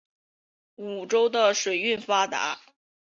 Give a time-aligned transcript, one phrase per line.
[0.77, 2.59] 梧州的水运发达。